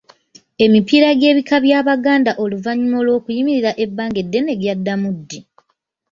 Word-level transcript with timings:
Emipiira 0.65 1.09
gy'ebika 1.19 1.55
bya 1.65 1.79
Baganda 1.87 2.31
oluvannyuma 2.43 2.99
lw’okuyimirira 3.05 3.71
ebbanga 3.83 4.17
eddene 4.23 4.51
gyaddamu 4.61 5.09
ddi? 5.17 5.39